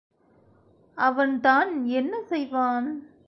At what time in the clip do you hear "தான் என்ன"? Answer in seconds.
1.39-2.21